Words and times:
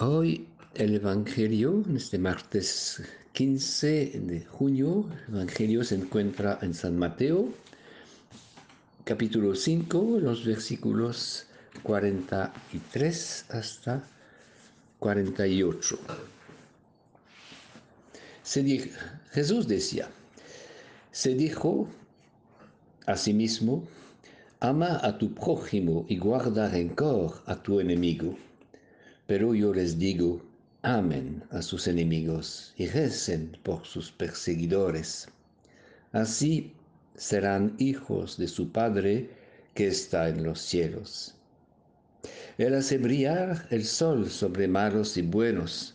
Hoy 0.00 0.46
el 0.74 0.94
Evangelio, 0.94 1.82
este 1.92 2.18
martes 2.18 3.02
15 3.32 4.20
de 4.26 4.44
junio, 4.44 5.10
el 5.26 5.34
Evangelio 5.34 5.82
se 5.82 5.96
encuentra 5.96 6.56
en 6.62 6.72
San 6.72 6.96
Mateo, 6.96 7.48
capítulo 9.02 9.56
5, 9.56 10.20
los 10.20 10.44
versículos 10.44 11.48
43 11.82 13.46
hasta 13.48 14.04
48. 15.00 15.98
Jesús 19.32 19.66
decía, 19.66 20.08
se 21.10 21.34
dijo 21.34 21.88
a 23.04 23.16
sí 23.16 23.34
mismo, 23.34 23.82
ama 24.60 25.00
a 25.02 25.18
tu 25.18 25.34
prójimo 25.34 26.06
y 26.08 26.18
guarda 26.18 26.68
rencor 26.68 27.42
a 27.46 27.60
tu 27.60 27.80
enemigo. 27.80 28.38
Pero 29.28 29.54
yo 29.54 29.74
les 29.74 29.98
digo, 29.98 30.40
amen 30.80 31.44
a 31.50 31.60
sus 31.60 31.86
enemigos 31.86 32.72
y 32.78 32.86
recen 32.86 33.58
por 33.62 33.84
sus 33.84 34.10
perseguidores. 34.10 35.28
Así 36.12 36.72
serán 37.14 37.74
hijos 37.78 38.38
de 38.38 38.48
su 38.48 38.72
Padre 38.72 39.28
que 39.74 39.88
está 39.88 40.30
en 40.30 40.44
los 40.44 40.62
cielos. 40.62 41.34
Él 42.56 42.74
hace 42.74 42.96
brillar 42.96 43.66
el 43.70 43.84
sol 43.84 44.30
sobre 44.30 44.66
malos 44.66 45.18
y 45.18 45.22
buenos 45.22 45.94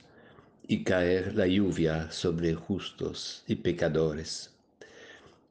y 0.68 0.84
caer 0.84 1.34
la 1.34 1.48
lluvia 1.48 2.12
sobre 2.12 2.54
justos 2.54 3.44
y 3.48 3.55
pecadores. 3.55 4.52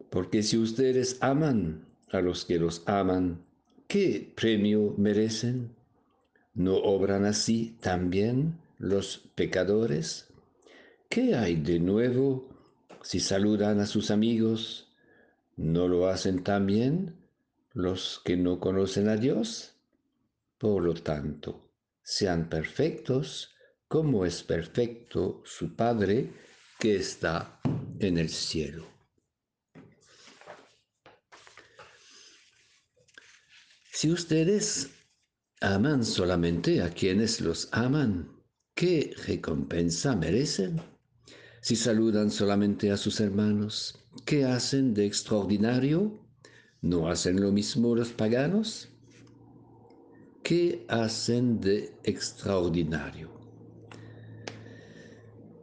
Porque 0.08 0.44
si 0.44 0.56
ustedes 0.56 1.18
aman 1.20 1.84
a 2.12 2.20
los 2.20 2.44
que 2.44 2.60
los 2.60 2.84
aman, 2.86 3.42
¿qué 3.88 4.32
premio 4.36 4.94
merecen? 4.96 5.81
¿No 6.54 6.76
obran 6.76 7.24
así 7.24 7.78
también 7.80 8.60
los 8.78 9.18
pecadores? 9.34 10.28
¿Qué 11.08 11.34
hay 11.34 11.56
de 11.56 11.78
nuevo 11.78 12.48
si 13.02 13.20
saludan 13.20 13.80
a 13.80 13.86
sus 13.86 14.10
amigos? 14.10 14.92
¿No 15.56 15.88
lo 15.88 16.08
hacen 16.08 16.44
también 16.44 17.16
los 17.72 18.20
que 18.24 18.36
no 18.36 18.60
conocen 18.60 19.08
a 19.08 19.16
Dios? 19.16 19.76
Por 20.58 20.82
lo 20.82 20.92
tanto, 20.94 21.70
sean 22.02 22.50
perfectos 22.50 23.54
como 23.88 24.26
es 24.26 24.42
perfecto 24.42 25.42
su 25.46 25.74
Padre 25.74 26.30
que 26.78 26.96
está 26.96 27.60
en 27.98 28.18
el 28.18 28.28
cielo. 28.28 28.86
Si 33.90 34.10
ustedes 34.10 34.90
aman 35.62 36.04
solamente 36.04 36.82
a 36.82 36.90
quienes 36.90 37.40
los 37.40 37.68
aman. 37.72 38.28
¿Qué 38.74 39.14
recompensa 39.26 40.16
merecen? 40.16 40.80
Si 41.60 41.76
saludan 41.76 42.30
solamente 42.30 42.90
a 42.90 42.96
sus 42.96 43.20
hermanos, 43.20 43.98
¿qué 44.24 44.44
hacen 44.44 44.92
de 44.92 45.06
extraordinario? 45.06 46.18
¿No 46.80 47.08
hacen 47.08 47.40
lo 47.40 47.52
mismo 47.52 47.94
los 47.94 48.10
paganos? 48.10 48.88
¿Qué 50.42 50.84
hacen 50.88 51.60
de 51.60 51.94
extraordinario? 52.02 53.30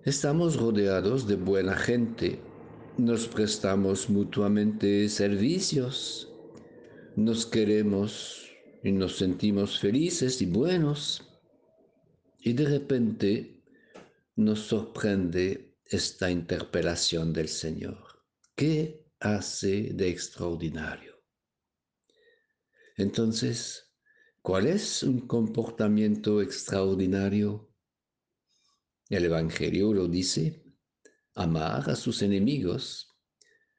Estamos 0.05 0.55
rodeados 0.55 1.27
de 1.27 1.35
buena 1.35 1.75
gente, 1.75 2.39
nos 2.97 3.27
prestamos 3.27 4.09
mutuamente 4.09 5.09
servicios, 5.09 6.33
nos 7.17 7.45
queremos 7.45 8.48
y 8.83 8.91
nos 8.91 9.17
sentimos 9.17 9.79
felices 9.79 10.41
y 10.41 10.45
buenos. 10.45 11.23
Y 12.39 12.53
de 12.53 12.65
repente 12.65 13.63
nos 14.35 14.59
sorprende 14.59 15.77
esta 15.85 16.31
interpelación 16.31 17.33
del 17.33 17.49
Señor. 17.49 18.25
¿Qué 18.55 19.05
hace 19.19 19.91
de 19.93 20.09
extraordinario? 20.09 21.21
Entonces, 22.95 23.93
¿cuál 24.41 24.67
es 24.67 25.03
un 25.03 25.27
comportamiento 25.27 26.41
extraordinario? 26.41 27.73
El 29.09 29.25
Evangelio 29.25 29.93
lo 29.93 30.07
dice, 30.07 30.63
amar 31.33 31.89
a 31.89 31.95
sus 31.95 32.21
enemigos, 32.21 33.17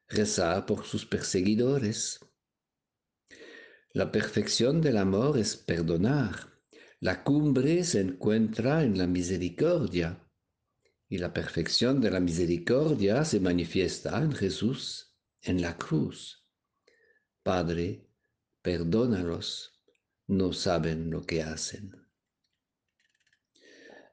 rezar 0.07 0.65
por 0.65 0.85
sus 0.85 1.05
perseguidores, 1.05 2.19
la 3.93 4.11
perfección 4.11 4.81
del 4.81 4.97
amor 4.97 5.37
es 5.37 5.57
perdonar. 5.57 6.49
La 7.01 7.23
cumbre 7.23 7.83
se 7.83 7.99
encuentra 7.99 8.83
en 8.83 8.97
la 8.97 9.05
misericordia. 9.05 10.25
Y 11.09 11.17
la 11.17 11.33
perfección 11.33 11.99
de 11.99 12.09
la 12.09 12.21
misericordia 12.21 13.25
se 13.25 13.41
manifiesta 13.41 14.21
en 14.21 14.31
Jesús, 14.31 15.17
en 15.41 15.61
la 15.61 15.77
cruz. 15.77 16.47
Padre, 17.43 18.07
perdónalos, 18.61 19.83
no 20.27 20.53
saben 20.53 21.09
lo 21.09 21.25
que 21.25 21.43
hacen. 21.43 21.91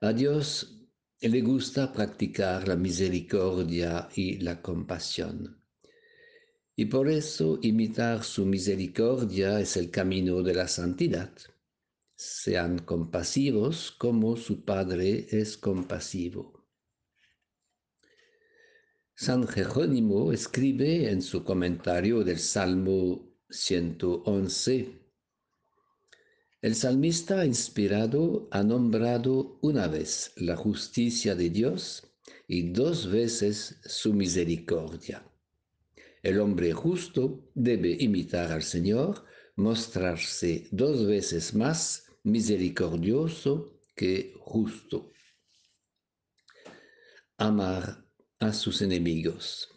A 0.00 0.12
Dios 0.12 0.88
le 1.21 1.41
gusta 1.41 1.93
practicar 1.93 2.67
la 2.67 2.75
misericordia 2.75 4.09
y 4.15 4.38
la 4.38 4.61
compasión. 4.61 5.62
Y 6.78 6.84
por 6.84 7.09
eso 7.09 7.59
imitar 7.61 8.22
su 8.22 8.47
misericordia 8.47 9.59
es 9.59 9.77
el 9.77 9.91
camino 9.91 10.44
de 10.44 10.55
la 10.55 10.69
santidad. 10.69 11.33
Sean 12.15 12.78
compasivos 12.78 13.91
como 13.91 14.37
su 14.37 14.65
Padre 14.65 15.27
es 15.28 15.56
compasivo. 15.56 16.65
San 19.17 19.49
Jerónimo 19.49 20.33
escribe 20.33 21.11
en 21.11 21.21
su 21.21 21.43
comentario 21.43 22.22
del 22.22 22.38
Salmo 22.38 23.28
111, 23.50 25.00
el 26.62 26.77
salmista 26.77 27.44
inspirado 27.44 28.47
ha 28.53 28.62
nombrado 28.62 29.59
una 29.62 29.88
vez 29.88 30.33
la 30.37 30.55
justicia 30.55 31.34
de 31.34 31.50
Dios 31.50 32.05
y 32.47 32.71
dos 32.71 33.11
veces 33.11 33.81
su 33.84 34.15
misericordia. 34.15 35.25
El 36.28 36.41
hombre 36.41 36.75
justo 36.75 37.50
debe 37.55 37.97
imitar 38.00 38.53
al 38.53 38.62
Señor, 38.62 39.25
mostrarse 39.56 40.69
dos 40.71 41.06
veces 41.06 41.55
más 41.55 42.05
misericordioso 42.22 43.81
que 43.97 44.34
justo. 44.38 45.11
Amar 47.38 48.06
a 48.41 48.53
sus 48.53 48.83
enemigos. 48.83 49.71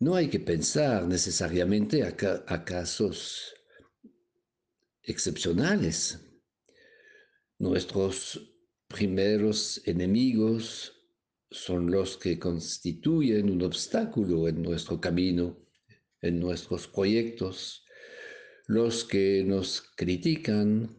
No 0.00 0.16
hay 0.16 0.28
que 0.28 0.40
pensar 0.40 1.06
necesariamente 1.06 2.02
a, 2.02 2.64
casos 2.64 3.54
excepcionales. 5.00 6.18
Nuestros 7.56 8.52
primeros 8.88 9.80
enemigos 9.86 10.99
son 11.50 11.90
los 11.90 12.16
que 12.16 12.38
constituyen 12.38 13.50
un 13.50 13.62
obstáculo 13.62 14.48
en 14.48 14.62
nuestro 14.62 15.00
camino, 15.00 15.58
en 16.22 16.38
nuestros 16.38 16.86
proyectos, 16.86 17.84
los 18.66 19.04
que 19.04 19.42
nos 19.44 19.82
critican, 19.96 20.96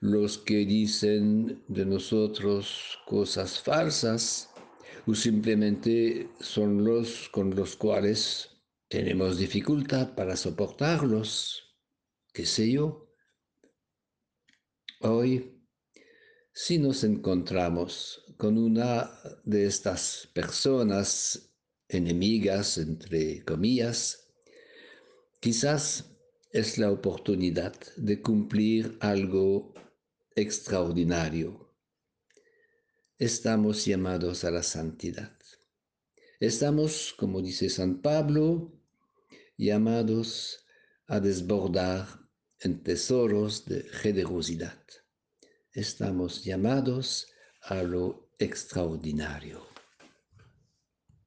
los 0.00 0.38
que 0.38 0.66
dicen 0.66 1.64
de 1.68 1.86
nosotros 1.86 2.98
cosas 3.06 3.60
falsas 3.60 4.50
o 5.06 5.14
simplemente 5.14 6.28
son 6.40 6.84
los 6.84 7.28
con 7.30 7.54
los 7.54 7.76
cuales 7.76 8.50
tenemos 8.88 9.38
dificultad 9.38 10.14
para 10.14 10.36
soportarlos, 10.36 11.74
qué 12.32 12.44
sé 12.44 12.70
yo. 12.70 13.08
Hoy 15.00 15.55
si 16.58 16.78
nos 16.78 17.04
encontramos 17.04 18.24
con 18.38 18.56
una 18.56 19.10
de 19.44 19.66
estas 19.66 20.26
personas 20.32 21.52
enemigas, 21.86 22.78
entre 22.78 23.44
comillas, 23.44 24.32
quizás 25.38 26.16
es 26.52 26.78
la 26.78 26.90
oportunidad 26.90 27.74
de 27.98 28.22
cumplir 28.22 28.96
algo 29.00 29.74
extraordinario. 30.34 31.76
Estamos 33.18 33.84
llamados 33.84 34.42
a 34.44 34.50
la 34.50 34.62
santidad. 34.62 35.36
Estamos, 36.40 37.14
como 37.18 37.42
dice 37.42 37.68
San 37.68 38.00
Pablo, 38.00 38.72
llamados 39.58 40.64
a 41.06 41.20
desbordar 41.20 42.06
en 42.60 42.82
tesoros 42.82 43.66
de 43.66 43.82
generosidad 43.82 44.82
estamos 45.76 46.42
llamados 46.42 47.28
a 47.60 47.82
lo 47.82 48.30
extraordinario. 48.38 49.75